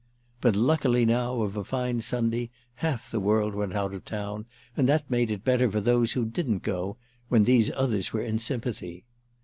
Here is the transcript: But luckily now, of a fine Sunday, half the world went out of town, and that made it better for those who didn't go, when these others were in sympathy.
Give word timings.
But 0.41 0.55
luckily 0.55 1.05
now, 1.05 1.41
of 1.43 1.55
a 1.55 1.63
fine 1.63 2.01
Sunday, 2.01 2.49
half 2.77 3.11
the 3.11 3.19
world 3.19 3.53
went 3.53 3.75
out 3.75 3.93
of 3.93 4.03
town, 4.03 4.47
and 4.75 4.89
that 4.89 5.07
made 5.11 5.31
it 5.31 5.43
better 5.43 5.69
for 5.69 5.79
those 5.79 6.13
who 6.13 6.25
didn't 6.25 6.63
go, 6.63 6.97
when 7.29 7.43
these 7.43 7.69
others 7.75 8.11
were 8.11 8.23
in 8.23 8.39
sympathy. 8.39 9.05